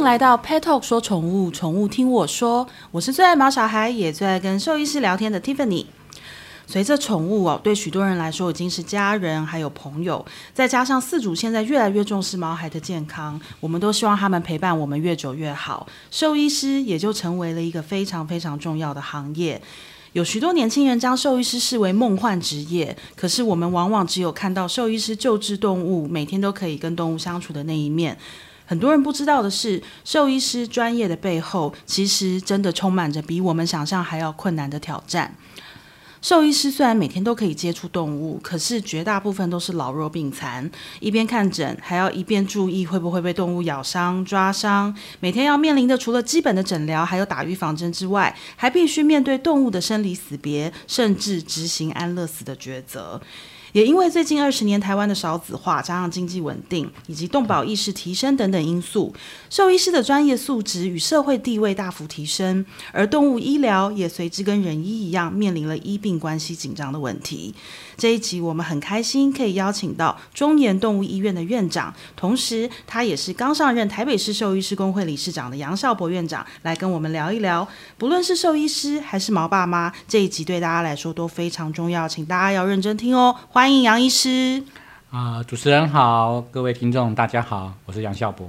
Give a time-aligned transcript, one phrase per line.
[0.00, 2.66] 迎来到 Pet Talk 说宠物，宠物听我说。
[2.90, 5.84] 我是最爱毛小孩，也最爱跟兽医师聊天的 Tiffany。
[6.66, 10.24] 随着宠物哦，对许多人来说已经是家人，还有朋友。
[10.54, 15.86] 再加上饲主现在越来越重视毛孩的健康，我们都希望他们陪伴我们越久越好。
[16.10, 19.60] 兽医师也就成为了一个非常非常重要的行业。
[20.14, 28.16] 有许多年轻人将兽医师视为梦幻职业，可是我们往往只有看到兽医师救治动物，每天都可以跟动物相处的那一面。
[28.70, 35.34] 很多人不知道的是，兽医师专业的背后，其实真的充满着比我们想象还要困难的挑战。
[36.22, 40.70] 兽医师虽然每天都可以接触动物，可是绝大部分都是老弱病残，
[41.00, 44.96] 一边看诊，还要一边注意会不会被动物咬伤、抓伤。
[45.18, 53.20] 每天要面临的除了基本的诊疗，还有打预防针之外，还必须面对动物的生离死别，甚至执行安乐死的抉择。
[53.72, 59.14] 也因为最近二十年台湾的少子化，加上经济稳定以及动保意识提升等等因素，
[59.48, 67.54] 兽医师的专业素质与社会地位大幅提升，而动物医疗也随之跟人医一样面临了医病关系紧张的问题。
[67.96, 77.66] 这一集我们很开心可以邀请到中研动物医院的院长，同时他也是刚上任台北市兽医师工会理事长的杨孝博院长，来跟我们聊一聊。
[77.98, 83.36] 不论是兽医师还是毛爸妈，这一集对大家来说都非常重要，请大家要认真听哦。
[83.68, 84.62] 迎杨医师
[85.10, 85.42] 啊！
[85.42, 88.48] 主持人好，各位听众大家好，我是杨孝博。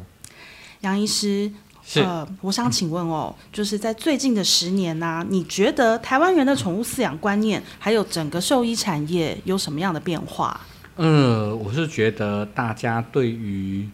[0.81, 1.51] 杨医师，
[1.83, 2.05] 是，
[2.41, 10.61] 我想请问哦，就是在最近的十年呢，你觉得台湾人的宠物饲养观念，还有整个兽医产业有什么样的变化？
[10.97, 13.89] 呃，我是觉得大家对于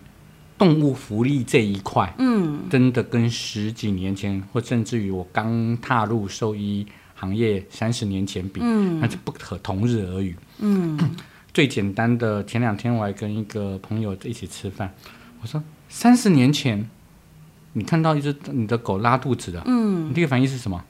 [0.57, 6.85] 动物福利这一块，嗯，真的跟十几年前，或甚至于我刚踏入兽医。
[7.19, 8.61] 行业三十年前比，
[9.01, 10.35] 那是不可同日而语。
[10.59, 10.97] 嗯，
[11.53, 14.93] 最简单的，前两天我还跟一个朋友一起吃饭，
[15.41, 16.87] 我说三十年前，
[17.73, 20.83] 你看到一只你的狗拉肚子了，嗯，你第一个反应是什么？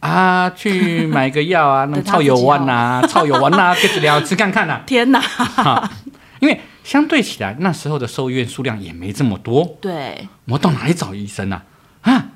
[0.00, 4.80] 啊，去买个药啊， 那草油丸呐，草油丸呐， 给治疗吃看看呐。
[4.86, 5.20] 天哪！
[6.40, 9.76] 因为相对起来，那时候的兽医院数量也没这么多。
[9.82, 11.64] 对，我到哪里找医生啊？
[12.00, 12.29] 啊？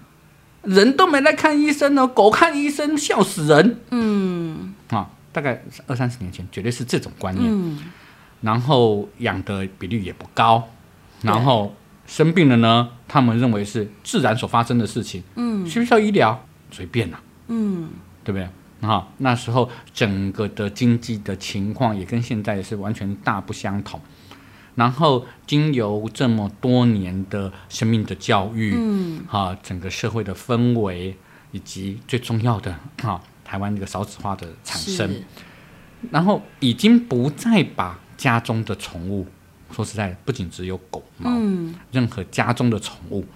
[0.67, 3.79] 人都没来看医生呢，狗看医生笑死人。
[3.91, 7.47] 嗯，啊，大概二三十年前绝对是这种观念。
[7.51, 7.79] 嗯，
[8.41, 10.69] 然后养的比例也不高，
[11.23, 11.75] 然后
[12.07, 15.23] 生病了呢，他们认为是自然所发生的事情。
[15.37, 16.47] 嗯，需不需要医疗？
[16.71, 17.21] 随便啦。
[17.49, 17.91] 嗯，
[18.23, 18.49] 对不对？
[18.89, 23.99] 啊，那时候整个的经济的情况也跟现在是完全大不相同。
[24.75, 31.17] 然后经由这么多年的生命的教育，嗯，哈，整个社会的氛围，
[31.53, 35.23] 以及最重要的哈，台湾这个少子化的产生，
[36.11, 39.27] 然后已经不再把家中的宠物，
[39.71, 43.29] 说实在，不仅只有狗猫，嗯，任何家中的宠物，哈。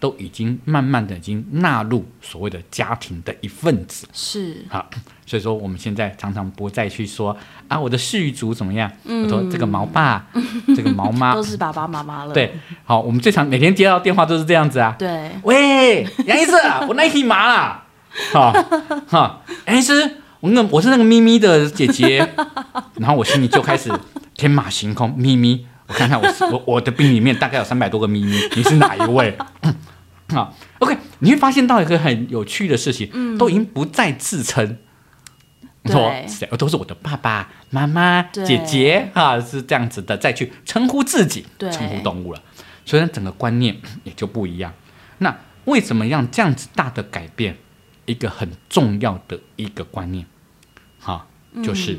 [0.00, 4.88] 都已经慢慢的已经纳入所谓的家庭的一份子，是好，
[5.26, 7.36] 所以说我们现在常常不再去说
[7.68, 8.90] 啊，我的续族怎么样？
[9.04, 10.26] 我说这个毛爸，
[10.74, 12.32] 这个毛妈都是爸爸妈妈了。
[12.32, 14.96] 对，好，我们最常每天接到电话都是这样子啊。
[14.98, 16.52] 对，喂，杨医师，
[16.88, 17.84] 我那匹马啦，
[18.32, 18.52] 好，
[19.06, 22.26] 哈，杨医师，我那我是那个咪咪的姐姐，
[22.96, 23.92] 然后我心里就开始
[24.34, 29.36] 天马行空，咪咪，我看看我我我的病里面大概有三百多个咪咪，你是哪一位？
[30.30, 34.78] 好，OK，你会发现到一个很有趣的事情，嗯，都已经不再自称，
[35.84, 36.12] 说
[36.56, 42.42] 都是我的爸爸妈妈、姐姐啊，是这样子的，再去称呼自己，称呼动物了，
[42.84, 44.72] 所以整个观念也就不一样。
[45.18, 47.56] 那为什么让这样子大的改变？
[48.06, 50.26] 一个很重要的一个观念，
[50.98, 51.28] 哈，
[51.62, 51.96] 就是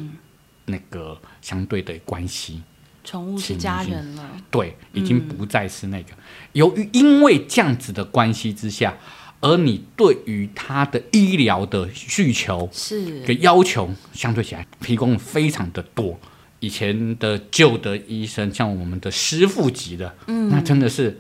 [0.66, 2.63] 那个相对的关系。
[3.03, 6.09] 宠物是家人了，对，已经不再是那个。
[6.53, 8.95] 由于因为这样子的关系之下，
[9.39, 16.19] 而你对于他的医疗的需求是的要求，相对起来提供非常的多。
[16.59, 21.19] 以前的旧的医生，像我们的师傅级的，嗯，那真的是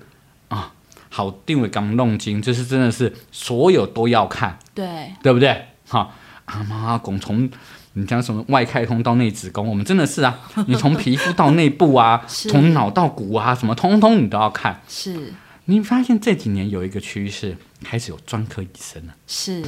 [0.49, 0.71] 啊，
[1.09, 5.65] 好定位刚弄精，就是真的是所有都要看，对，对不对？
[5.87, 6.13] 哈，
[6.45, 7.49] 阿妈阿公从。
[7.93, 10.39] 你讲什么外开通到内子宫，我们真的是啊！
[10.67, 14.81] 你从皮肤到内部啊，从脑到骨啊，什么通通你都要看。
[14.87, 15.33] 是，
[15.65, 19.61] 你发现这几年有一个趋势，开始有专科医生了，是，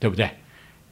[0.00, 0.28] 对不对？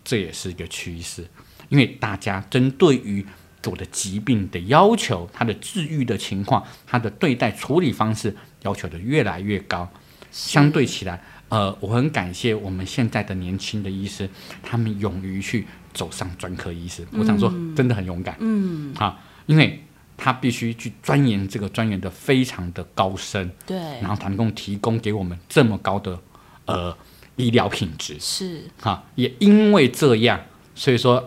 [0.05, 1.27] 这也是一个趋势，
[1.71, 3.27] 因为大家针对于
[3.67, 9.91] 我的疾病的要求，它的治愈的情况，它的对待处理方式要求的越来越高。
[10.31, 14.31] 相对起来，呃，我很感谢我们现在的年轻的医师，
[14.63, 15.67] 他们勇于去。
[15.93, 19.83] 走上专科医师，我想说真的很勇敢，嗯，啊，因为
[20.17, 23.77] 他必须去钻研这个钻研的非常的高深，对。
[24.01, 26.19] 然，后才能够提供给我们这么高的
[26.67, 26.97] 呃
[27.37, 28.17] 医疗品质。
[28.21, 30.41] 是，哈，也因为这样，
[30.75, 31.27] 所以说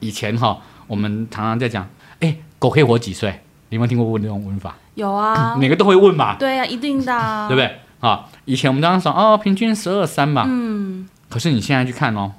[0.00, 1.88] 以前哈，我们常常在讲，
[2.20, 3.40] 哎，狗可以活几岁？
[3.70, 4.76] 你有没有听过问这种问法？
[4.94, 7.78] 有啊， 每个都会问吧，对啊、一定的、啊，对不对？
[8.00, 12.32] 啊，以前我们当时说哦，平均十二三嘛，嗯，可是你现在去看哦，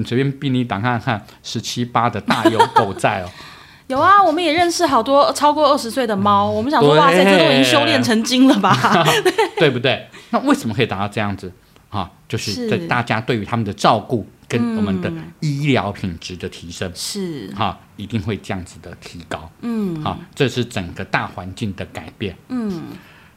[0.00, 3.28] 你随便病历档看看，十七八的大有狗在哦。
[3.88, 9.04] 有啊，我们也认识好多超过二十岁的猫，我们想说，哇塞，这都已经修炼成精了吧？
[9.58, 10.08] 对不对？
[10.30, 11.52] 那为什么可以达到这样子
[11.90, 12.10] 啊？
[12.28, 19.50] 就是是在大家对于他们的照顾跟我们的嗯医疗品质的提升，是，哈、一定会这样子的提高。
[19.62, 22.36] 嗯，好、这是整个大环境的改变。
[22.48, 22.84] 嗯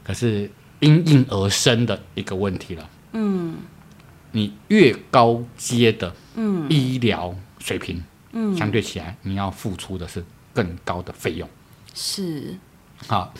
[0.04, 3.56] 可是因应而生的一个问题了，嗯
[4.30, 8.02] 你越高阶的嗯医疗水平，
[8.32, 11.48] 嗯，相对起来你要付出的是更高的费用。
[11.94, 12.56] 是，
[13.06, 13.32] 好，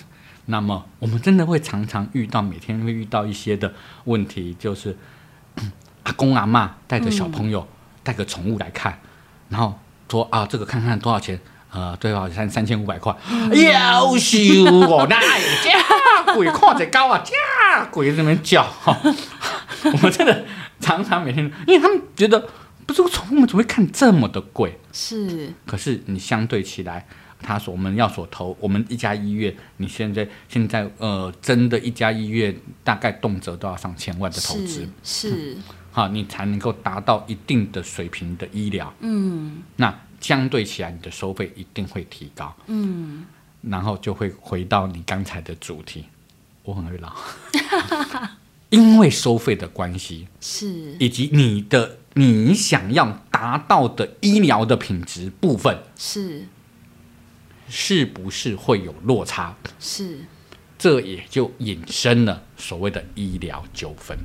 [0.46, 3.72] 那么我们真的会常常遇到，每天会遇到一些的
[4.04, 4.96] 问题，就是
[6.04, 7.66] 阿公阿妈带着小朋友、
[8.02, 8.98] 带个宠物来看，
[9.48, 9.78] 然后
[10.10, 11.40] 说啊，这个看看多少钱？
[11.72, 12.30] 呃，对吧？
[12.32, 13.12] 三三千五百块，
[13.50, 18.96] 要修哦，那也价贵，看着高啊，家鬼在那边叫哈。
[19.82, 20.44] 我们真的
[20.78, 22.48] 常常每天，因为他们觉得
[22.86, 24.78] 不是宠物，怎么会看这么的贵？
[24.92, 27.06] 是，可是你相对起来，
[27.40, 34.88] 他所我们要所投，我们一家医院，你现在现在呃，真的一家医院大概动辄都要上千万的投资。
[35.02, 35.56] 是，，是，
[35.90, 38.92] 好，你才能够达到一定的水平的医疗。
[39.00, 39.62] 嗯。
[39.76, 43.24] 那相对起来，你的收费一定会提高，嗯，
[43.60, 46.06] 然后就会回到你刚才的主题，
[46.62, 47.12] 我很会老，
[48.70, 55.78] 因为收费的关系，是，以及你的你想要达到的医疗的品质部分。
[55.96, 56.46] 是，
[57.68, 59.54] 是不是会有落差？
[59.80, 60.20] 是。
[60.76, 64.16] 这也就引申了所谓的医疗纠纷。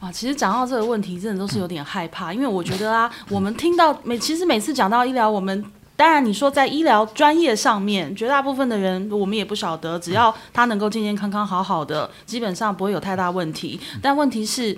[0.00, 13.78] 哇，其实讲到这个问题，真的都是有点害怕，因为我觉得啊，我们听到每其实每次讲到医疗，我们当然你说在医疗专业上面，绝大部分的人我们也不晓得，只要他能够健健康康、好好的，基本上不会有太大问题。
[14.02, 14.76] 但问题是。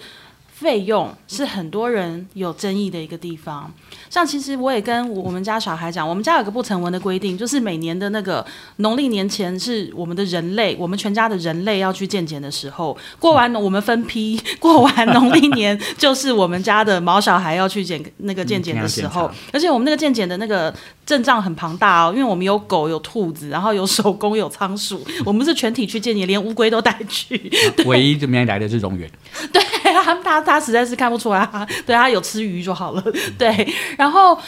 [0.59, 3.71] 费用是很多人有争议的一个地方，
[4.09, 8.45] 像其实我也跟我们家小孩讲，我们家有个不成文的规定，就是每年的那个
[8.77, 19.27] 农历年前是我们的人类，我们全家的人类要去健检的时候，过完我们分批，过完农历年就是我们家的毛小孩要去检那个健检的时候。
[19.27, 20.75] 嗯，而且我们那个健检的那个
[21.05, 27.53] 阵仗很庞大哦，因为我们有狗有兔子，然后有手工有仓鼠，我们是全体去见检，连乌龟都带去，
[27.85, 29.11] 唯一这边来的是荣源，
[29.53, 29.63] 对
[30.07, 33.03] 他他他实在是看不出来，对他有吃鱼就好了。
[33.37, 34.39] 对，然后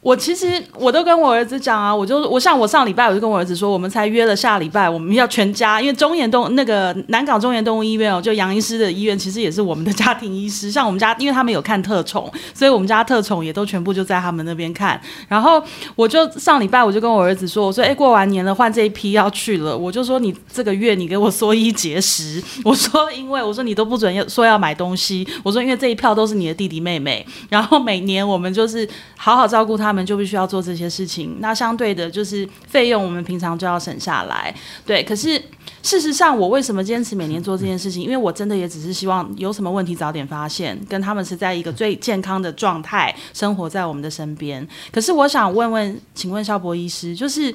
[0.00, 10.70] 我其实我都跟我儿子讲啊，我就我像我上礼拜我就跟我儿子说，我们才约了下礼拜我们要全家，因为中研动那个南港中研动物医院哦，就杨医师的医院，其实也是我们的家庭医师。
[10.70, 14.98] 像我们家，因为他们有看特宠，所以我们家特宠也都全部就在他们那边看。
[15.26, 15.60] 然后
[15.96, 31.38] 我就上礼拜我就跟我儿子说，我说哎，过完年了，换这一批要去了，我就说你这个月你给我缩衣节食，我说因为我说你都不准要说要买东西，我说因为这一票都是你的弟弟妹妹，然后每年我们就是好好照顾他他们，就必须要做这些事情。
[31.40, 34.54] 那相对的，就是费用我们平常就要省下来。
[34.84, 35.40] 对，可是
[35.82, 38.02] 事实上，我为什么坚持每年做这件事情？
[38.02, 44.66] 因为我真的也只是希望有什么问题早点发现，跟他们是在一个最健康的状态生活在我们的身边。
[44.92, 47.54] 可是我想问问，请问肖博医师，就是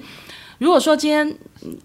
[0.57, 1.37] 如果说今天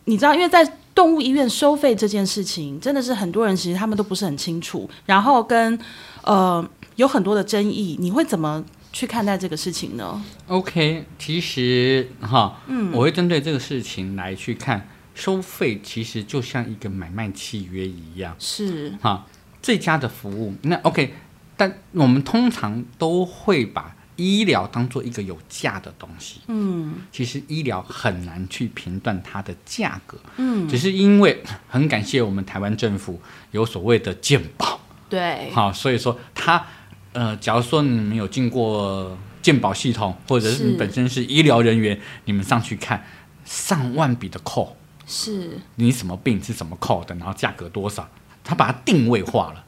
[0.06, 5.78] 你知道，因为在动物医院收费这件事情，真的是很多人其实他们都不是很清楚，然后跟
[6.22, 18.96] 呃有很多的争议，你会怎么去看待这个事情呢？OK，其实哈，嗯，我会针对这个事情来去看收费，其实就像一个买卖契约一样，是。
[19.00, 19.26] 哈，
[19.60, 21.12] 最佳的服务，那 OK，
[21.56, 26.94] 但我们通常都会把医疗当做一个有价的东西，嗯。
[27.12, 36.64] 其实医疗很难去评断它的价格，嗯，只是因为很感谢我们台湾政府有所谓的健保，对，好，所以说它
[37.12, 43.04] 呃，假如说你们有进过鉴保系统，或者是你本身是医疗人员，你们上去看
[43.44, 45.58] 上万笔的扣，是。
[45.76, 48.08] 你什么病是怎么扣的，然后价格多少，
[48.44, 49.64] 他把它定位化了，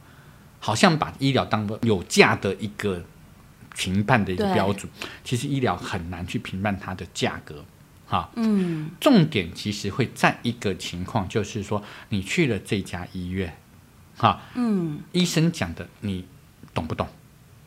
[0.59, 3.03] 好像把医疗当做有价的一个
[3.75, 4.89] 评判的一个标准，
[5.23, 7.65] 其实医疗很难去评判它的价格，
[8.07, 8.29] 哈。
[8.35, 8.91] 嗯。
[8.99, 13.57] 重点其实会在一个情况，就是说你去了这家医院，
[14.15, 14.99] 哈，嗯。
[15.11, 16.25] 医生讲的你
[16.73, 17.07] 懂不懂？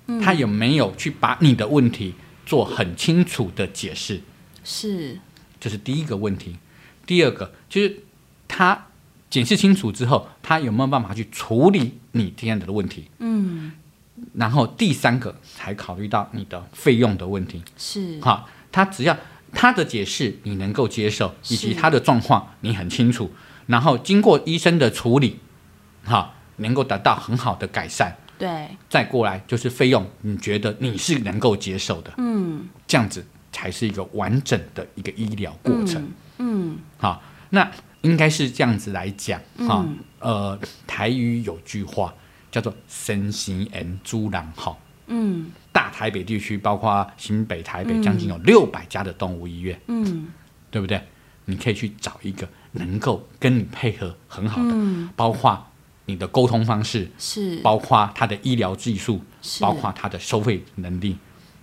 [0.06, 4.20] 嗯，他有没有去把你的问题做很清楚的解释？
[4.62, 5.18] 是
[5.60, 6.56] 这是第一个问题。
[7.06, 8.00] 第二个就是
[8.48, 8.86] 他
[9.28, 13.10] 解释清楚之后，他有没有办法去处理你这样的问题？
[13.18, 13.72] 嗯，
[14.34, 17.62] 然后第三个才考虑到你的费用的问题。
[17.76, 19.16] 是，好，他只要
[19.52, 23.32] 他的解释你能够接受，以及他的状况你很清楚，
[23.66, 25.40] 然后经过医生的处理，
[26.04, 32.68] 哈，能够得到很好的改善，对，再过来就是费用，你觉得你是能够接受的，嗯。
[32.86, 36.06] 这样子才是一个完整的一个医疗过程。
[36.38, 37.70] 嗯好，那
[38.02, 42.14] 应该是这样子来讲哈、嗯呃，台语有句话
[42.50, 44.78] 叫做“身心人猪狼好”。
[45.08, 45.50] 嗯。
[45.72, 50.28] 大台北地区，包括新北、台北，将近有六百家的动物医院，嗯。
[50.70, 51.00] 对不对？
[51.46, 55.66] 你可以去找一个能够跟你配合很好的，嗯，包括
[56.06, 59.20] 你的沟通方式，是，包括他的医疗技术，
[59.60, 61.16] 包括他的收费能力，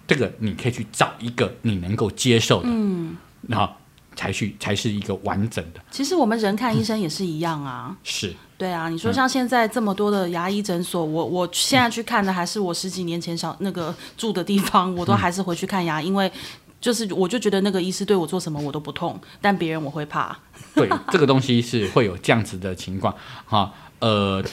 [0.08, 3.16] 这个你可以去找一个你能够接受的，嗯，
[3.48, 3.72] 然后
[4.16, 5.82] 才去才是一个完整的。
[5.92, 7.96] 其实我们人看医生也是一样啊。
[8.04, 16.32] 是，对啊，你说像现在这么多的牙医诊所，我我现在去看的还是我十几年前小那个住的地方，我都还是回去看牙，因为
[16.80, 20.38] 就是我就觉得那个医师对我做什么我都不痛，但别人我会怕。
[20.74, 23.72] 对，这个东西是会有这样子的情况哈。
[24.02, 24.44] 呃，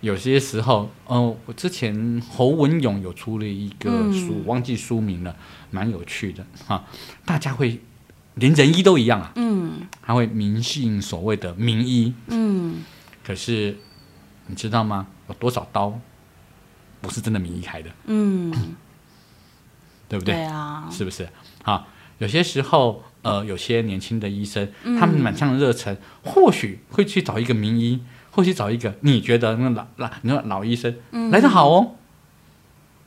[0.00, 5.34] 有些时候，呃，我之前侯文勇有出了一个书，嗯忘记书名了，
[5.70, 6.84] 蛮有趣的哈。
[7.24, 7.80] 大家会
[8.34, 12.82] 连人医都一样啊，嗯他会迷信所谓的名医，嗯，
[13.24, 13.76] 可是
[14.46, 15.06] 你知道吗？
[15.28, 15.98] 有多少刀
[17.00, 18.52] 不是真的名医开的，嗯，
[20.08, 20.34] 对不对？
[20.34, 21.28] 对啊，是不是？
[21.62, 21.86] 好，
[22.18, 28.00] 有些时候，呃，有些年轻的医生，嗯他们满腔的热忱，或许会去找一个名医，
[28.40, 30.96] 或许找一个你觉得那老老你说老医生、
[31.30, 31.94] 来的好哦，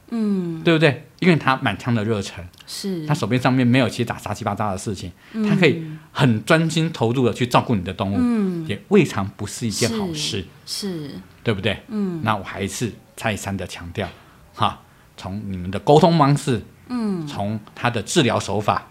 [0.09, 1.07] 嗯，对不对？
[1.21, 3.03] 因为他满腔的热忱，是。
[3.07, 5.49] 他手边上面没有其他杂七八糟的事情，嗯。
[5.49, 8.67] 他可以很专心投入的去照顾你的动物，嗯。
[8.67, 11.11] 也未尝不是一件好是事，是，
[11.43, 11.81] 对不对？
[11.87, 12.21] 嗯。
[12.23, 14.07] 那我还是再三的强调，
[14.53, 14.81] 哈，
[15.17, 17.25] 从你们的沟通方式，嗯。
[17.25, 18.85] 从他的治疗手法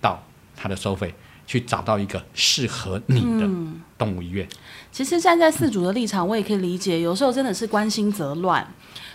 [0.00, 0.22] 到
[0.54, 1.12] 他的收费，
[1.44, 3.80] 去找到一个适合你的嗯。
[3.98, 4.48] 动物医院。
[4.90, 8.66] 其实站在饲主的立场，我也可以理解，有时候真的是关心则乱。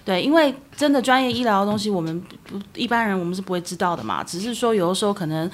[0.06, 4.22] 对，因为真的专业医疗的东西，我们不一般人我们是不会知道的嘛。
[4.22, 5.50] 只是说有的时候可能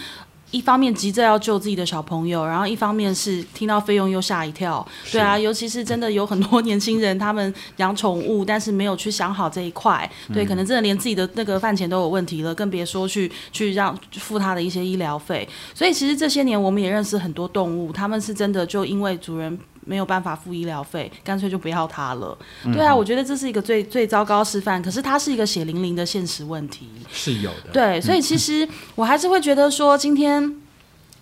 [0.51, 4.85] 一方面急着要救自己的小朋友，然后一方面是听到费用又吓一跳。
[5.11, 15.47] 对啊，尤其是真的有很多年轻人，他们养宠物，但是没有去想好这一块，对，可能真的连自己的那个饭钱都有问题了，更别说去去让付他的一些医疗费。
[15.73, 19.59] 所以其实这些年我们也认识很多动物，他们是真的就因为主人。
[19.89, 22.37] 没有办法付医疗费，干脆就不要他了。
[22.65, 26.87] 对啊，我觉得这是一个最最糟糕示范，可是它是一个血淋淋的现实问题。
[27.11, 30.55] 是有的，对，所以其实我还是会觉得说，今天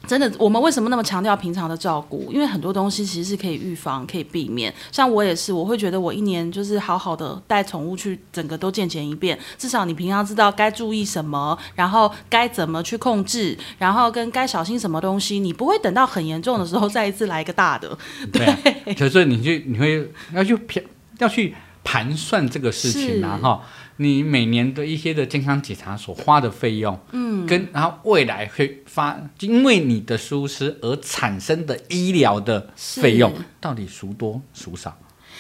[0.07, 2.31] 真的我们为什么那么强调平常的照顾？
[2.31, 4.73] 因为很多东西其实是可以预防、可以避免。
[4.91, 17.97] 像我也是，我会觉得我一年就是好好的带宠物去，整个都健检一遍，至少你平常知道该注意什么，然后该怎么去控制，然后跟该小心什么东西，你不会等到很严重的时候再一次来一个大的。
[18.31, 18.57] 对啊，
[18.97, 20.83] 可是 你去你会要去盘
[21.19, 23.61] 要去盘算这个事情啊是哈。
[23.97, 34.97] 你每年的一些的健康检查所花的费用，嗯，跟然后未来会发因为你的疏失而产生的医疗的费用，到底孰多孰少？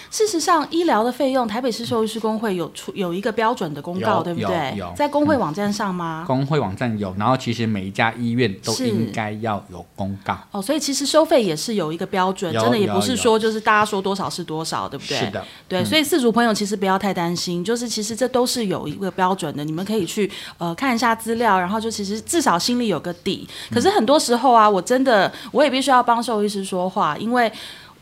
[0.09, 4.91] 事实上，医疗的费用，台北市兽医师工会有出有一个标准的公告，对不对有？
[4.95, 6.23] 在工会网站上吗？
[6.25, 10.37] 工会网站有，然后其实每一家医院都是应该要有公告。
[10.51, 15.17] 哦，所以其实收费也是有一个标准，真的也不是说就是大家说多少是多少，对不对？
[15.17, 23.47] 是的，对，所以四组朋友其实不要太担心，就是其实这都是有一个标准的，你们可以去呃看一下资料，然后就其实至少心里有个底。
[23.71, 27.51] 可是很多时候啊，我真的我也必须要帮兽医师说话，因为。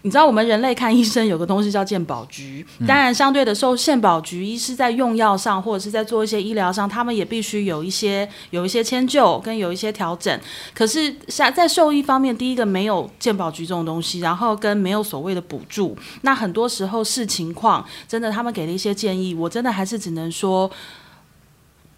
[0.06, 10.40] 你知道我们人类看医生有个东西叫健保局，当然相对的受健保局医师在用药上或者是在做一些医疗上，他们也必须有一些有一些迁就跟有一些调整。
[10.76, 20.70] 可是像在兽医方面，第一个没有健保局这种东西，然后跟没有所谓的补助，那很多时候视情况，真的他们给了一些建议，我真的还是只能说。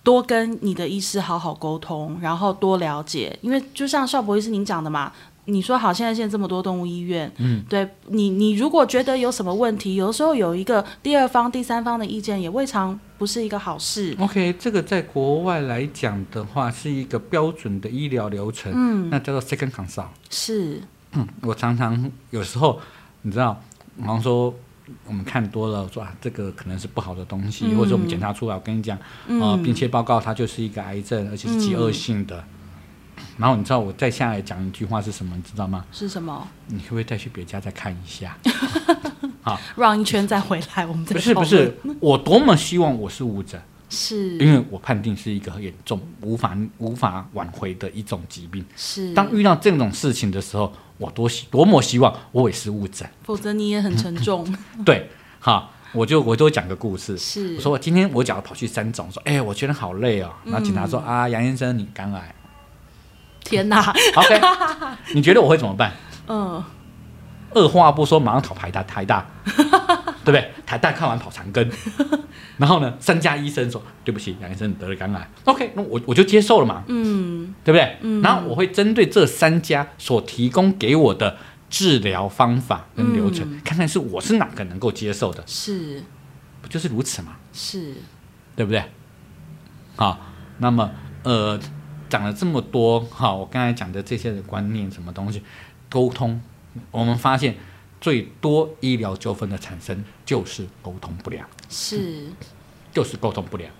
[0.03, 5.11] 多跟你的医师好好沟通，然后多了解，因为就像邵博医师您讲的嘛，
[5.49, 14.13] 你说好，现在现在这么多动物医院，嗯，对你，你如果觉得有什么问题，有的时候有一个第二方、第三方的意见，也未尝不是一个好事。
[14.19, 20.07] OK，这个在国外来讲的话，是一个标准的医疗流程，嗯，那叫做 second consult。
[20.29, 20.81] 是，
[21.13, 22.79] 嗯，我常常有时候，
[23.21, 23.57] 你知道，
[23.95, 24.53] 比方说
[25.05, 28.97] 我们看多了，说啊，这个可能是不好的东西，嗯或者我们检查出来，我跟你讲，
[29.29, 32.43] 呃，嗯并且报告它就是一个癌症，而且是极恶性的。
[33.37, 35.35] 然后你知道我再下来讲一句话是什么？
[35.35, 35.85] 你知道吗？
[35.91, 36.47] 是什么？
[36.67, 38.37] 你可不可以再去别家再看一下？
[39.41, 48.65] 好绕一圈再回来，我们再不是不是，我多么希望我是误诊，是因为我判定是一个很严重、无法无法挽回的一种疾病。
[48.75, 53.07] 是，当遇到这种事情的时候，我多希多么希望我也是误诊。
[53.23, 54.45] 否则你也很沉重。
[54.83, 57.17] 对，好，我就我就讲个故事。
[57.17, 60.33] 是，我说我今天我假如跑去三总，说哎、我觉得好累哦。
[60.43, 62.35] 然后警察说、啊，杨先生你肝癌。
[63.47, 64.41] 天哪，OK，
[65.13, 65.91] 你觉得我会怎么办？
[66.27, 66.63] 嗯，
[67.53, 70.51] 二话不说，马上跑台大，台大， 对不对？
[70.65, 71.65] 台大看完跑长庚，
[72.57, 75.29] 然后呢，三家医生说对不起，杨医生你得了肝癌。
[75.45, 78.21] OK，那我我就接受了嘛，嗯，对不对？
[78.21, 81.37] 然后我会针对这三家所提供给我的
[81.69, 86.03] 治疗方法跟流程，嗯看看是我是哪个能够接受的，是
[86.61, 87.37] 不就是如此吗？
[87.53, 87.93] 是，
[88.57, 88.83] 对不对？
[89.95, 90.19] 好，
[90.57, 90.91] 那么
[91.23, 91.57] 呃，
[92.09, 95.41] 讲了这么多，哈，我刚才讲的这些的观念，什么东西，
[95.89, 96.41] 沟通，
[96.91, 97.55] 我们发现
[97.99, 102.27] 最多医疗纠纷的产生就是沟通不良，是，
[102.91, 103.71] 就是沟通不良。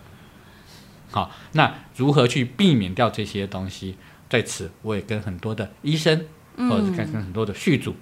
[1.10, 3.96] 好，那如何去避免掉这些东西？
[4.30, 6.26] 在此，我也跟很多的医生，
[6.58, 7.96] 或者是跟跟很多的续主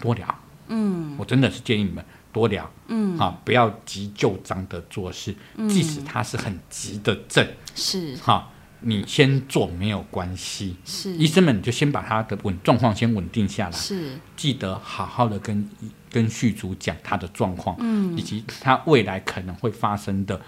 [0.00, 0.34] 多聊。
[0.66, 1.14] 嗯。
[1.16, 5.32] 我真的是建议你们多聊，嗯，啊，不要急就章的做事，
[5.68, 7.46] 即使它是很急的症，
[7.76, 8.16] 是。
[8.16, 8.50] 哈，
[8.86, 10.76] 你先做没有关系。
[10.84, 11.14] 是。
[11.16, 15.68] 医生们，你就先把他的稳状况先稳定下来，是，记得好好的跟
[16.10, 18.16] 跟续主讲他的状况，嗯。
[18.16, 20.40] 以及他未来可能会发生的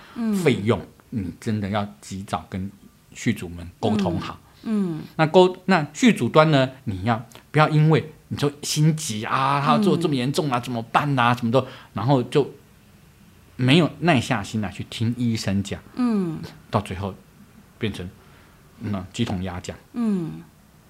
[0.44, 2.70] 费用，你真的要及早跟
[3.12, 4.38] 续主们沟通好。
[4.62, 5.02] 嗯。
[5.16, 12.52] 那沟那续主端呢，你要不要因为你就心急啊，他做这么严重啊，怎么办啊，什么都，然后就
[13.56, 16.38] 没有耐下心来去听医生讲，嗯。
[16.70, 17.14] 到最后
[17.78, 18.06] 变成
[18.80, 19.76] 那鸡同鸭讲。
[19.92, 20.42] 嗯。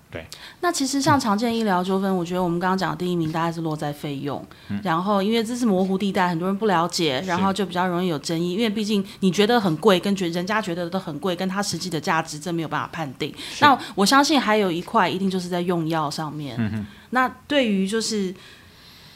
[0.09, 0.25] 对，
[0.61, 4.43] 那其实像常见医疗纠纷，我觉得我们刚刚讲的第一名大概是落在费用，
[4.85, 8.53] 然后因为这是模糊地带，很多人不了解，然后就比较容易有争议。
[8.53, 13.35] 因为毕竟你觉得很贵，跟觉人家觉得都很贵，跟它实际的价值，这没有办法判定。
[13.61, 16.57] 那我相信还有一块一定就是在用药上面。
[16.57, 18.33] 嗯那对于就是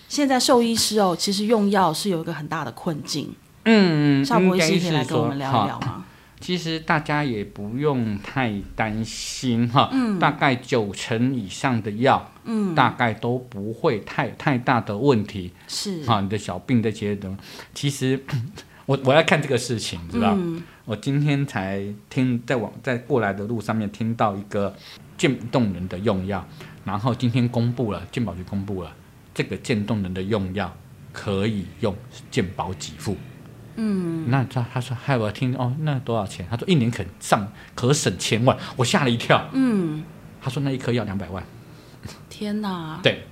[0.09, 3.33] 现在兽医师哦，其实用药是有一个很大的困境。
[3.64, 6.05] 嗯，邵博医应该师可以来跟我们聊一聊吗？
[6.40, 15.53] 其实大家也不用太担心哈，大概九成以上的药，嗯，大概都不会太太大的问题。
[15.68, 17.31] 是，哈，你的小病这些的，
[17.74, 18.24] 其实
[18.87, 20.35] 我我要看这个事情，知道？
[20.35, 24.74] 嗯我今天才听在网在过来的路上面听到一个
[25.16, 26.44] 渐冻人的用药，
[26.85, 28.92] 然后今天公布了，健保局公布了
[29.33, 30.74] 这个渐冻人的用药
[31.12, 31.94] 可以用
[32.29, 33.16] 健保给付。
[33.83, 36.47] 嗯，那他他说，害我听哦，那多少钱？
[36.51, 39.49] 他说一年可上可省千万，我吓了一跳。
[39.53, 40.05] 嗯，
[40.43, 41.43] 他说那一颗要两百万，
[42.29, 43.25] 天哪，对，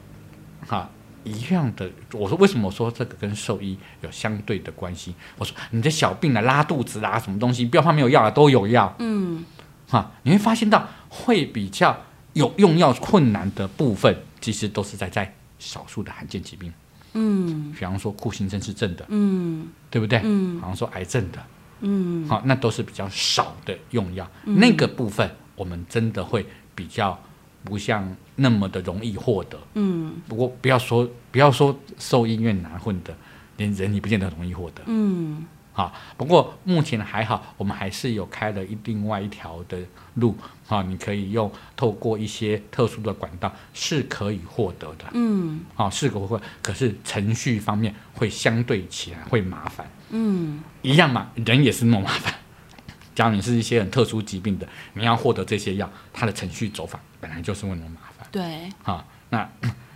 [0.66, 0.90] 好
[1.24, 1.90] 一样的。
[2.14, 5.14] 我说为什么我说这个跟兽医有相对的关系？
[5.36, 8.94] 我说你的小病啊，拉肚子啦、什么东西，不要怕没有药啊，都有药。
[9.00, 9.44] 嗯
[9.86, 16.72] 哈，你会发现到会比较有用药困难的部分，其实都是在在少数的罕见疾病，
[17.14, 17.72] 嗯。
[17.72, 19.68] 比方说库欣症是正的，嗯。
[19.90, 20.20] 对不对？
[20.24, 20.60] 嗯。
[20.60, 21.38] 好像说癌症的，
[21.80, 26.44] 嗯，好，那都是比较少的用药，那个部分我们真的会
[26.74, 27.18] 比较
[27.64, 29.58] 不像那么的容易获得。
[29.74, 30.14] 嗯。
[30.26, 33.14] 不过不要说不要说兽医院难混的，
[33.56, 34.82] 连人你不见得容易获得。
[34.86, 35.44] 嗯
[35.78, 39.78] 好，不过目前还好，我们还是有开了一另外一条的
[40.14, 40.36] 路，
[40.66, 52.34] 啊，你可以用透过一些特殊的管道是可以获得的，嗯啊，是可会，可是程序方面会相对起来会麻烦，嗯一样嘛，人也是那么麻烦。
[53.14, 58.26] 假如你是一些很特殊疾病的，你要获得这些药，它的程序走法本来就是会那么麻烦。
[58.32, 59.48] 对，啊，那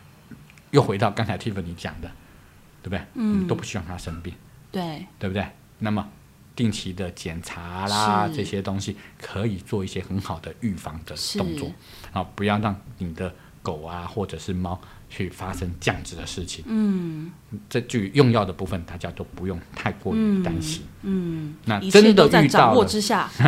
[0.70, 2.08] 又回到刚才 Tiffany 讲的，
[2.84, 3.04] 对不对？
[3.14, 4.32] 嗯都不希望他生病。
[4.70, 5.44] 对，对不对？
[5.82, 6.08] 那么
[6.54, 11.70] 定期的检查啦，这些东西可以做一些很好的预防的动作
[12.12, 16.64] 啊，不要让你的狗啊或者是猫去发生这样子的事情。
[16.68, 17.30] 嗯
[17.68, 20.82] 这至于用药的部分，大家都不用太过于担心。
[21.02, 22.86] 嗯，那真的在遇到了。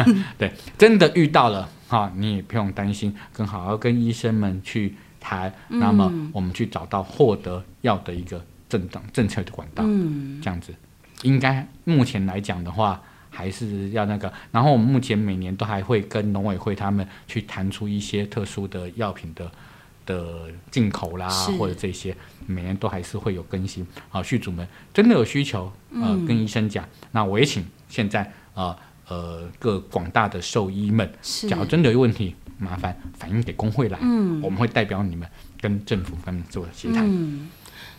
[0.36, 9.84] 对，真的遇到了哈，你也不用担心，更好好跟医生们去谈，那么我们去找到获得药的一个正当正确的管道。
[9.86, 10.74] 嗯这样子，
[11.22, 13.00] 应该目前来讲的话，
[13.30, 14.32] 还是要那个。
[14.52, 19.50] 然后我们目前每年都还会跟农委会他们去谈出一些特殊的药品的
[20.06, 22.14] 的进口啦，或者这些，
[22.46, 23.86] 每年都还是会有更新。
[24.10, 26.86] 啊，续主们真的有需求，呃，嗯跟医生讲。
[27.12, 28.76] 那我也请现在呃
[29.08, 35.26] 呃各广大的兽医们，是假如真的有问题，麻烦反映给工会来，嗯我们会代表你们
[35.60, 37.02] 跟政府方面做协谈。
[37.06, 37.48] 嗯，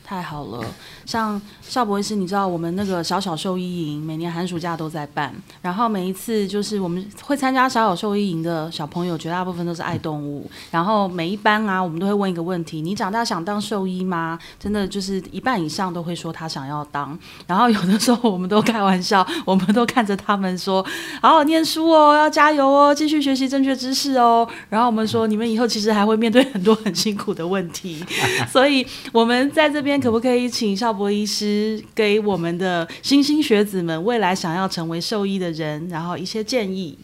[0.06, 0.64] 太好了。
[1.06, 10.50] 像邵博士，你知道我们那个小小兽医营每年寒暑假都在办，然后每一次就是我们会参加小小兽医营的小朋友，绝大部分都是爱动物。
[10.72, 14.38] 然后每一班啊，我们都会问一个问题：你长大想当兽医吗？
[14.60, 17.18] 真的就是一半以上都会说他想要当。
[17.48, 20.86] 然后有的时候我们都开玩笑，我们都看着他们说：
[21.22, 24.48] 好好念书哦，要加油哦，继续学习正确知识哦。
[24.70, 28.04] 然后我们说，你们以后其实还会面对很多很辛苦的问题，
[28.52, 36.98] 所以我们在这边可不可以请邵博医师给我们的新兴学子们，未来想要成为兽医的人，然后一些建议？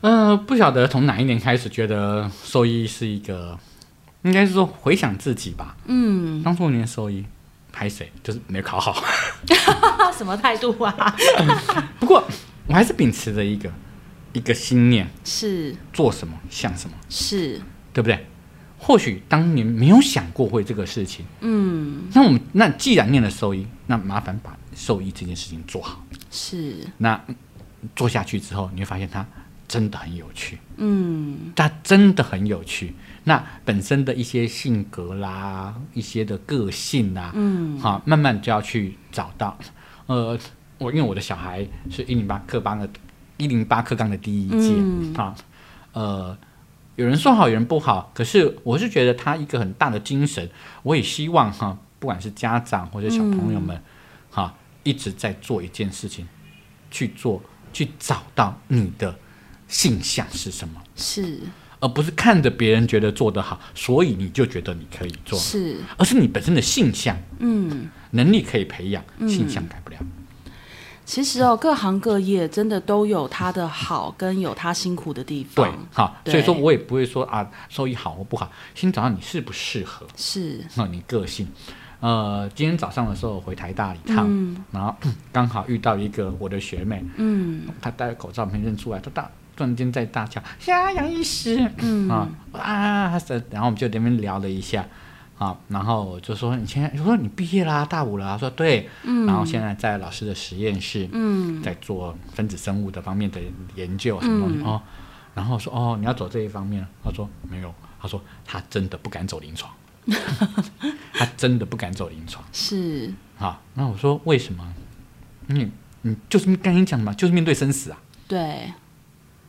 [0.00, 3.58] 呃，不晓得从哪一年开始觉得兽医是一个，
[4.22, 5.76] 应该是说回想自己吧。
[5.86, 7.24] 嗯，当初念兽医，
[7.72, 9.02] 拍谁就是没考好。
[10.16, 11.16] 什么态度啊？
[11.98, 12.22] 不过
[12.66, 13.72] 我还是秉持着一个
[14.34, 17.60] 一个心念，是做什么像什么，是，
[17.92, 18.26] 对不对？
[18.86, 26.04] 或许当年没有想过会这个事情，嗯，那我们那既然念了兽医，那麻烦把兽医这件事情做好。
[26.30, 27.18] 是，那
[27.96, 29.26] 做下去之后，你会发现它
[29.66, 32.92] 真的很有趣，嗯它真的很有趣。
[33.24, 39.58] 那本身的一些性格啦，一些的个性啦，嗯好，慢慢就要去找到。
[40.08, 40.38] 呃，
[40.76, 42.86] 我因为我的小孩是一零八课纲的，
[43.38, 45.34] 一零八课纲的第一届嗯啊，
[45.92, 46.36] 呃，
[46.96, 50.48] 有人说好，有人不好，可是我是觉得他一个很大的精神，
[50.82, 53.80] 我也希望哈，不管是家长或者小朋友们，
[54.30, 56.26] 哈，一直在做一件事情，
[56.90, 59.16] 去做，去找到你的
[59.66, 60.80] 性向是什么。
[60.96, 61.40] 是
[61.80, 67.88] 而不是看着别人觉得做得好，所以你就觉得你可以做，是，而是你本身的性向嗯。
[68.12, 69.96] 能力可以培养，性向改不了。
[71.04, 76.32] 其实哦，各行各业真的都有它的好，跟有它辛苦的地对方。，好，对。
[76.32, 81.46] 所以说我也不会说啊，收益好或不好，先找到你适不适合，是，那你个性。
[82.00, 84.64] 呃，今天早上的时候回台大一趟，嗯。
[84.70, 84.94] 然后
[85.32, 87.66] 刚好遇到一个我的学妹，嗯。
[87.80, 92.08] 她戴着口罩没认出来，她大突然间在大叫“呀，杨医师”，嗯。
[92.08, 94.84] 啊啊，然后我们就在那边聊了一下，
[95.38, 101.62] 啊，然后我就说你现在，我说你毕业啦，大五了啊，说对，嗯然后现在在老师的实验室，嗯。
[101.62, 103.40] 在做分子生物的方面的
[103.74, 104.64] 研究什么东西、嗯。
[104.64, 104.82] 哦，
[105.34, 109.72] 然后说哦你要走这一方面，他说没有，他说他真的不敢走临床，
[111.12, 114.74] 他真的不敢走临床，是，啊，那我说为什么？
[115.46, 115.70] 你
[116.02, 118.72] 你就是刚才讲的嘛，就是面对生死啊，对，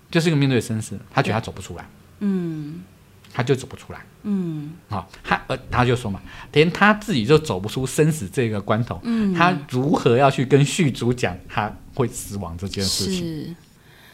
[0.09, 1.85] 就是一个面对生死，他觉得他走不出来，
[2.19, 2.81] 嗯
[3.35, 3.99] 他就走不出来。
[4.23, 4.71] 嗯。
[4.87, 6.21] 啊，他呃，他就说嘛，
[6.53, 13.17] 连他自己就走不出生死这个关头，嗯，他如何要去跟续主讲他会死亡这件事情？
[13.17, 13.55] 是，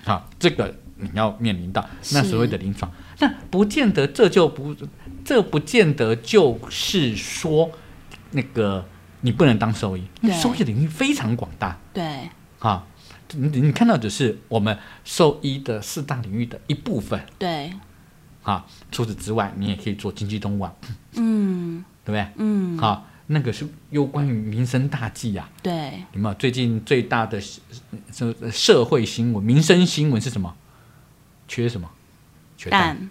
[0.09, 4.75] 啊，这个你要面临到那所谓的临床，那不见得这就不，
[5.23, 7.69] 这不见得就是说
[8.31, 8.83] 那个
[9.21, 11.77] 你不能当兽医，因为兽医领域非常广大。
[11.93, 12.87] 对，啊。
[13.33, 17.17] 你你看到只是我们兽医的四大领域的一部分。
[17.39, 17.71] 对，
[18.43, 20.73] 啊，除此之外，你也可以做经济动物啊，
[21.13, 22.27] 嗯对不对？
[22.37, 25.49] 嗯，好，那个是又关于民生大计啊。
[25.61, 30.55] 对，有没有最近最大的社社会新闻、民生新闻是什么？
[31.47, 31.89] 缺什么？
[32.57, 33.09] 缺蛋，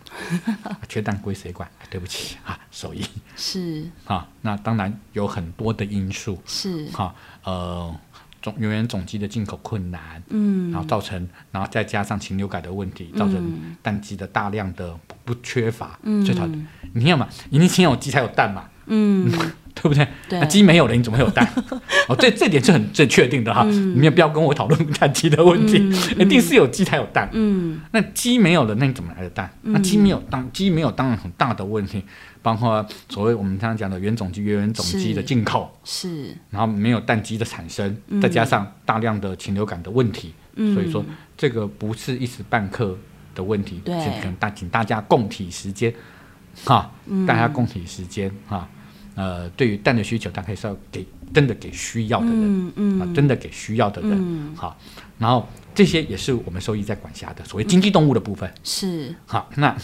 [0.62, 1.69] 但缺蛋归谁管？
[1.90, 4.29] 对不起啊，手艺是啊。
[4.43, 7.12] 那当然有很多的因素是，哈，
[7.43, 7.93] 呃，
[8.40, 10.70] 种原源种鸡的进口困难，嗯。
[10.70, 13.76] 然后造成，然后再加上禽流感的问题，造成嗯。
[13.83, 16.24] 蛋鸡的大量的不不缺乏，嗯。
[16.24, 16.46] 最好
[16.92, 19.31] 你看嘛，一定先有鸡才有蛋嘛，嗯，
[19.74, 20.07] 对不对？
[20.29, 20.38] 对。
[20.38, 21.48] 那鸡没有了，你怎么会有蛋？
[22.09, 23.92] 哦，这这点是很最确定的哈，嗯。
[23.92, 25.76] 你们也不要跟我讨论蛋鸡的问题，
[26.18, 27.29] 一定是有鸡才有蛋。
[27.33, 27.81] 嗯。
[27.92, 29.50] 那鸡没有了，那你怎么来的蛋？
[29.62, 32.05] 那鸡没有当鸡没有，当然很大的问题，
[32.42, 40.74] 包括所谓我们常常讲的原种鸡、原原种鸡的进口，是，然后没有蛋鸡的产生，嗯再加上大量的禽流感的问题，嗯。
[40.74, 41.05] 所以说
[41.37, 42.96] 这个不是一时半刻
[43.35, 45.94] 的问题，对是可能大请大家共体时间，
[46.64, 47.24] 哈，嗯。
[47.24, 48.68] 大家共体时间哈，
[49.14, 54.55] 呃，对于蛋的需求，大概是要给真的给需要的人，嗯嗯，啊，真的给需要的人，嗯。
[54.57, 54.77] 好，
[55.18, 59.77] 然后这些也是我们收益在管辖的所谓经济动物的部分，是，好，那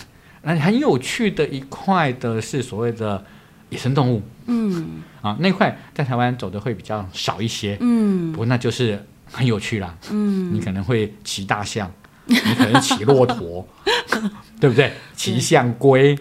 [0.42, 3.24] 那很有趣的一块的是所谓的
[3.70, 5.02] 野生动物嗯。
[5.22, 11.90] 啊，那块在台湾走的会比较少一些，嗯不过那就是很有趣啦，嗯，你可能会骑大象，
[12.26, 13.66] 你可能骑骆驼，
[14.60, 14.92] 对不对？
[15.16, 16.16] 骑象龟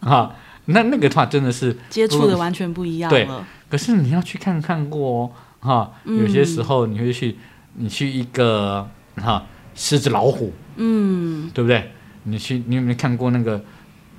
[0.00, 0.32] 啊，
[0.70, 3.28] 那那个的话真的是接触的完全不一样对，
[3.70, 7.36] 可是你要去看看过哦，哈，嗯有些时候你会去，
[7.74, 11.92] 你去一个哈狮子老虎，嗯对不对？
[12.24, 13.62] 你去，你有没有看过那个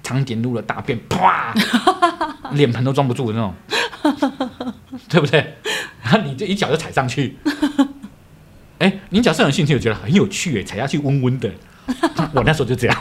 [0.02, 1.54] 长颈鹿的大便，啪，
[2.54, 3.54] 脸盆都装不住的那种，
[5.08, 5.56] 对不对？
[6.02, 7.38] 然后你这一脚就踩上去，
[8.80, 11.52] 哎，你假设有兴趣，我觉得很有趣，哎，踩下去温温的。
[12.34, 12.96] 我那时候就这样，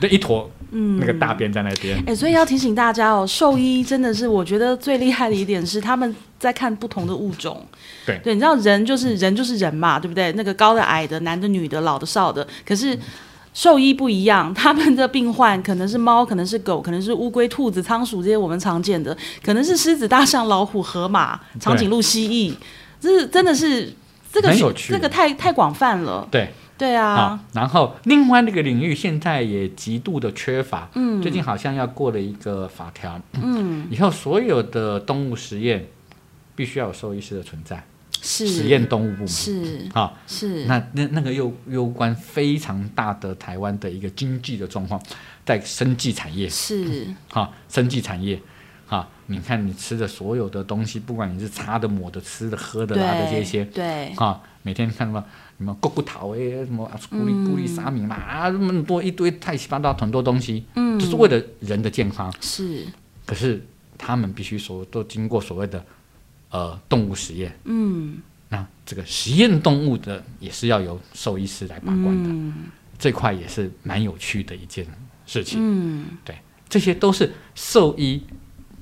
[0.00, 2.02] 那一坨那个大便在那边。
[2.06, 7.66] 哎，所以要提醒大家哦，兽医真的是我觉得最厉害的一点是他们在看不同的物种。
[8.06, 10.32] 对对，你知道人就是人就是人嘛，对不对？
[10.32, 12.98] 那个高的矮的，男的女的，老的少的，可是
[13.52, 22.54] 兽医不一样，他们的病患可能是猫，可能是狗，可能是乌龟、兔子、仓鼠这些我们常见的，可能是狮子、大象、老虎、河马、长颈鹿、蜥蜴，
[23.00, 23.92] 这是真的是
[24.32, 24.54] 这个
[24.88, 26.26] 这个太太广泛了。
[26.30, 26.48] 对。
[26.80, 30.88] 对啊，然后另外那个领域现在也极度的缺乏。
[30.94, 33.20] 嗯，最近好像要过了一个法条。
[33.34, 35.86] 嗯，以后所有的动物实验
[36.56, 37.84] 必须要有兽医师的存在。
[38.22, 39.28] 是实验动物部门。
[39.28, 44.98] 是啊，是那那那个又攸关非常大的台湾的一个经济的状况，
[45.44, 46.48] 在生技产业。
[46.48, 48.40] 是哈，生技产业。
[48.90, 55.24] 哈，你看你吃的所有的东西，不管你是擦的、抹的、吃的、喝的啦的这些，对，啊，每天看什么？
[55.58, 62.34] 什么咕咕桃诶，什么咕哩咕哩沙米嘛，啊，那么多一堆太奇八糟很多东西，嗯，就是为了人的健康。
[62.40, 62.86] 是。
[63.26, 63.64] 可是
[63.98, 65.84] 他们必须所都经过所谓的
[66.48, 67.56] 呃动物实验。
[67.64, 68.18] 嗯。
[68.48, 72.30] 那这个实验动物的也是要由兽医师来把关的。
[72.30, 72.54] 嗯。
[72.98, 74.86] 这块也是蛮有趣的一件
[75.26, 75.60] 事情。
[75.60, 76.06] 嗯。
[76.24, 76.34] 对，
[76.70, 78.22] 这些都是兽医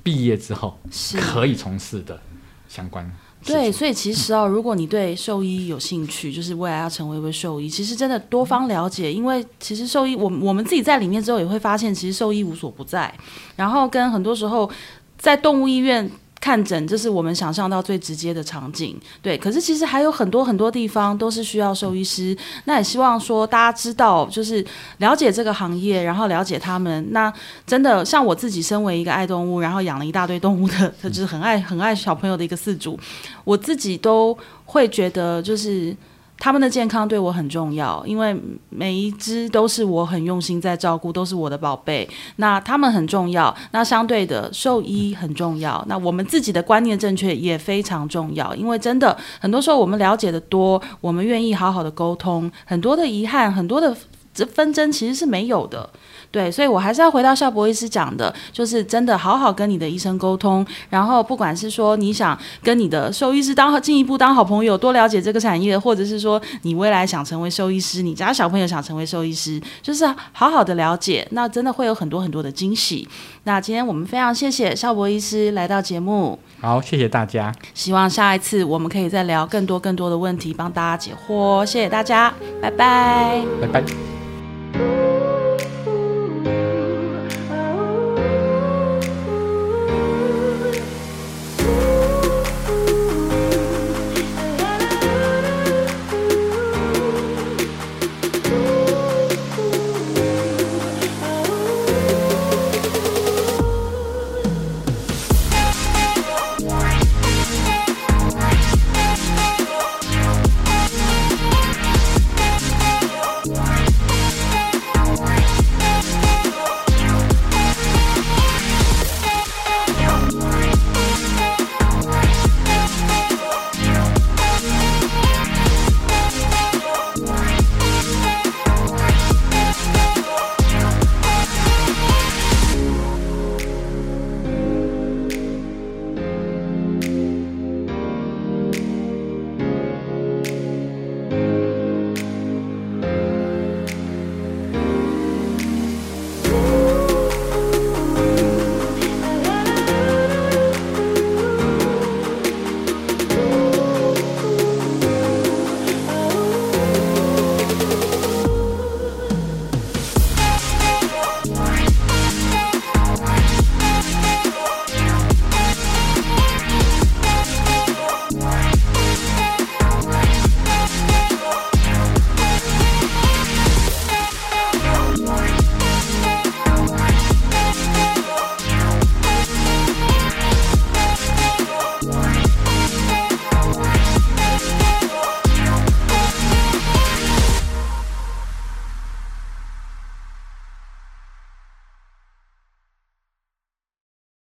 [0.09, 0.75] 毕业之后
[1.21, 2.19] 可以从事的
[2.67, 3.07] 相关。
[3.45, 13.15] 对，所以其实哦，如果你对兽医有兴趣，就是未来要成为一位兽医，其实真的多方了解，因为其实兽医，我我们自己在里面之后也会发现，其实兽医无所不在，
[13.55, 14.71] 然后跟很多时候
[15.19, 16.11] 在动物医院。
[16.41, 19.37] 看诊，这是我们想象到最直接的场景，对。
[19.37, 22.37] 可是其实还有很多很多地方都是需要兽医师。
[22.65, 24.65] 那也希望说大家知道，就是
[24.99, 27.07] 了解这个行业，然后了解他们。
[27.13, 27.33] 那
[27.67, 32.99] 真的像我自己身为一个爱动物，然后养了一大堆动物的，就是很爱很爱小朋友的一个饲主，
[33.45, 35.97] 我自己都会觉得就是。
[36.39, 38.35] 他们的健康对我很重要，因为
[38.71, 42.09] 每一只都是我很用心在照顾，都是我的宝贝。
[42.37, 45.85] 那他们很重要，那相对的兽医很重要。
[45.89, 53.97] 那我们自己的观念正确也非常重要，因为真的很多时候我们了解的多，我们愿意好好的沟通，很多的遗憾，很多的
[54.33, 55.91] 这纷争其实是没有的。
[56.31, 73.09] 对，所以我还是要回到邵博医师讲的，就是真的好好跟你的医生沟通，然后不管是说你想跟你的兽医师当进一步当好朋友，多了解这个产业，或者是说你未来想成为兽医师，你家小朋友想成为兽医师，就是好好的了解，那真的会有很多很多的惊喜。
[73.45, 81.65] 那今天我们非常谢谢邵博医师来到节目，好，谢谢大家，希望下一次我们可以再聊更多更多的问题，帮大家解惑。
[81.65, 84.28] 谢谢大家，拜拜，拜拜。